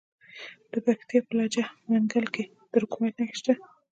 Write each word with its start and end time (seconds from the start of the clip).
د 0.71 0.73
پکتیا 0.85 1.19
په 1.27 1.33
لجه 1.39 1.63
منګل 1.89 2.25
کې 2.33 2.43
د 2.49 2.71
کرومایټ 2.73 3.15
نښې 3.19 3.35
شته. 3.39 3.53